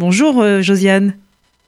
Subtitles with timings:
[0.00, 1.16] Bonjour euh, Josiane.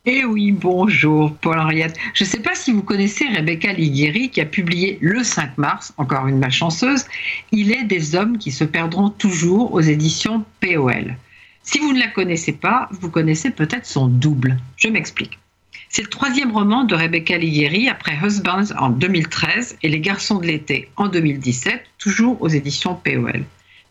[0.06, 1.96] Eh oui, bonjour Paul-Henriette.
[2.14, 5.92] Je ne sais pas si vous connaissez Rebecca Liguieri qui a publié le 5 mars,
[5.96, 7.06] encore une malchanceuse,
[7.50, 11.16] Il est des hommes qui se perdront toujours aux éditions POL.
[11.64, 14.58] Si vous ne la connaissez pas, vous connaissez peut-être son double.
[14.76, 15.40] Je m'explique.
[15.88, 20.46] C'est le troisième roman de Rebecca Liguieri après Husbands en 2013 et Les garçons de
[20.46, 23.42] l'été en 2017, toujours aux éditions POL.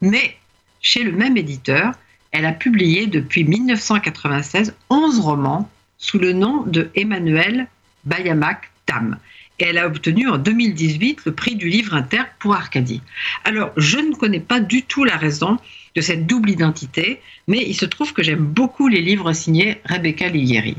[0.02, 0.38] Mais
[0.80, 1.92] chez le même éditeur,
[2.32, 7.68] elle a publié depuis 1996 11 romans sous le nom de Emmanuel
[8.06, 9.18] Bayamak Tam.
[9.60, 13.02] Et elle a obtenu en 2018 le prix du livre inter pour Arcadie.
[13.44, 15.58] Alors, je ne connais pas du tout la raison
[15.96, 20.30] de cette double identité, mais il se trouve que j'aime beaucoup les livres signés Rebecca
[20.30, 20.78] Liguieri.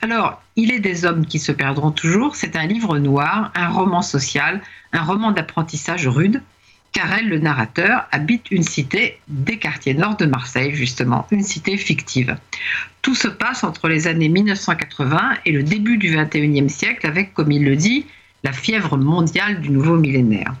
[0.00, 4.02] Alors, Il est des hommes qui se perdront toujours, c'est un livre noir, un roman
[4.02, 4.60] social,
[4.92, 6.42] un roman d'apprentissage rude,
[6.92, 11.76] car elle, le narrateur, habite une cité des quartiers nord de Marseille, justement, une cité
[11.76, 12.36] fictive.
[13.00, 17.50] Tout se passe entre les années 1980 et le début du 21e siècle, avec, comme
[17.50, 18.06] il le dit,
[18.44, 20.54] la fièvre mondiale du nouveau millénaire.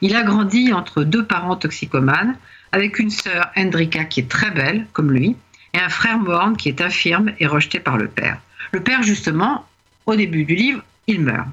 [0.00, 2.36] Il a grandi entre deux parents toxicomanes,
[2.72, 5.36] avec une sœur, Hendrika, qui est très belle, comme lui,
[5.74, 8.38] et un frère Morne qui est infirme et rejeté par le père.
[8.72, 9.66] Le père, justement,
[10.06, 11.48] au début du livre, il meurt.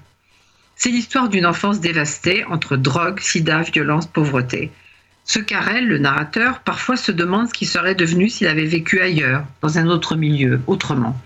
[0.83, 4.69] C'est l'histoire d'une enfance dévastée entre drogue, sida, violence, pauvreté.
[5.23, 9.45] Ce Carrel, le narrateur, parfois se demande ce qu'il serait devenu s'il avait vécu ailleurs,
[9.61, 11.17] dans un autre milieu, autrement.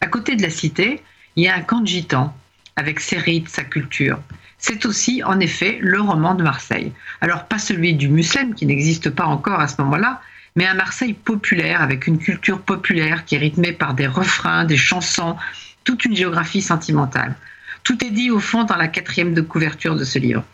[0.00, 1.02] À côté de la cité,
[1.36, 2.34] il y a un camp de gitans,
[2.76, 4.18] avec ses rites, sa culture.
[4.56, 6.90] C'est aussi, en effet, le roman de Marseille.
[7.20, 10.22] Alors, pas celui du Muslem, qui n'existe pas encore à ce moment-là,
[10.56, 14.78] mais un Marseille populaire, avec une culture populaire qui est rythmée par des refrains, des
[14.78, 15.36] chansons,
[15.84, 17.36] toute une géographie sentimentale.
[17.84, 20.44] Tout est dit au fond dans la quatrième de couverture de ce livre.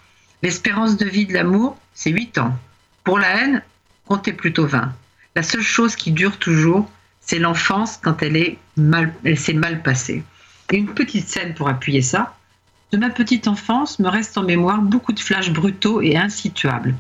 [0.43, 2.57] L'espérance de vie de l'amour, c'est 8 ans.
[3.05, 3.63] Pour la haine,
[4.07, 4.93] comptez plutôt 20.
[5.35, 6.91] La seule chose qui dure toujours,
[7.21, 10.23] c'est l'enfance quand elle est mal, elle s'est mal passée.
[10.73, 12.35] Et une petite scène pour appuyer ça.
[12.93, 16.95] De ma petite enfance me reste en mémoire beaucoup de flashs brutaux et insituables.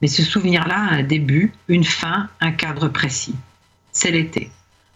[0.00, 3.34] Mais ce souvenir-là a un début, une fin, un cadre précis.
[3.92, 4.50] C'est l'été.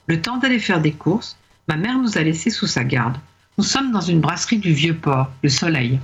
[0.06, 1.36] Le temps d'aller faire des courses,
[1.68, 3.18] ma mère nous a laissés sous sa garde.
[3.58, 5.98] Nous sommes dans une brasserie du Vieux-Port, le Soleil.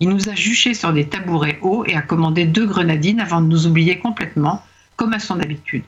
[0.00, 3.46] Il nous a juchés sur des tabourets hauts et a commandé deux grenadines avant de
[3.46, 4.62] nous oublier complètement,
[4.96, 5.82] comme à son habitude.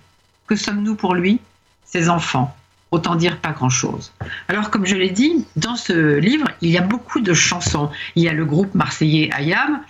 [0.46, 1.38] Que sommes-nous pour lui?
[1.84, 2.56] Ses enfants.
[2.92, 4.10] Autant dire pas grand-chose.
[4.48, 7.90] Alors, comme je l'ai dit, dans ce livre, il y a beaucoup de chansons.
[8.16, 9.82] Il y a le groupe marseillais Ayam,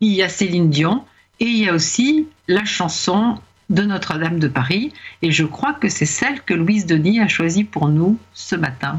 [0.00, 1.04] il y a Céline Dion,
[1.40, 4.94] et il y a aussi la chanson de Notre-Dame de Paris.
[5.20, 8.98] Et je crois que c'est celle que Louise Denis a choisie pour nous ce matin.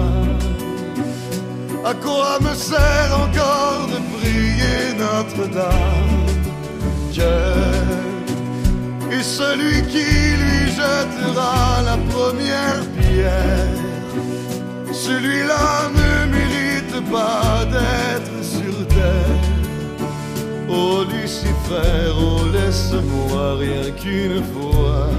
[1.91, 6.25] à quoi me sert encore de prier Notre-Dame?
[7.11, 7.41] Dieu
[9.11, 10.09] est celui qui
[10.41, 13.77] lui jettera la première pierre.
[15.05, 15.67] Celui-là
[15.99, 19.43] ne mérite pas d'être sur terre.
[20.69, 25.09] Oh Lucifer, oh laisse-moi rien qu'une fois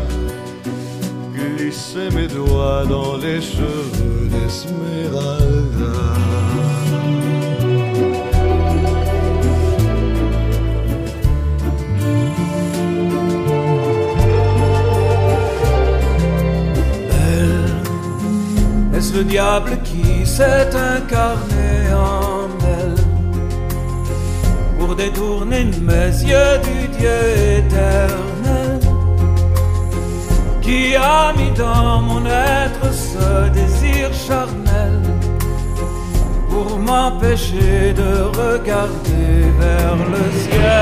[1.34, 6.12] glisser mes doigts dans les cheveux d'Esmeralda.
[19.10, 22.94] Le diable qui s'est incarné en elle
[24.78, 27.20] pour détourner mes yeux du Dieu
[27.58, 28.78] éternel
[30.60, 35.00] qui a mis dans mon être ce désir charnel
[36.48, 38.10] pour m'empêcher de
[38.40, 40.81] regarder vers le ciel?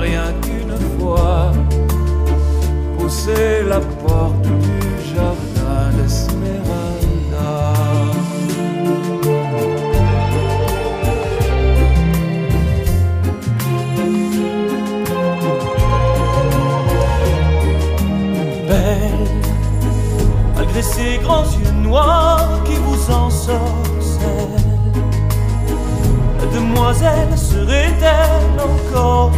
[0.00, 1.52] Rien qu'une fois
[2.98, 7.72] pousser la porte du jardin d'Esmeralda.
[18.66, 19.28] Belle,
[20.56, 23.70] malgré ces grands yeux noirs qui vous ensorcellent,
[26.40, 29.32] la demoiselle serait-elle encore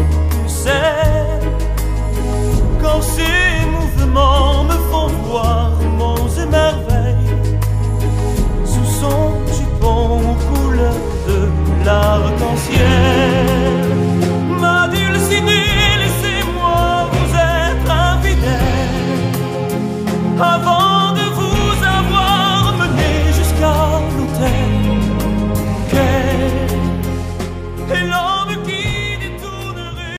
[2.81, 7.37] quand ces mouvements me font voir monts et merveilles
[8.65, 11.39] sous son jupon aux couleurs de
[11.85, 13.47] l'arc-en-ciel.
[14.61, 15.71] Ma dulcinée,
[16.03, 19.35] laissez-moi vous être infidèle
[20.41, 20.74] avant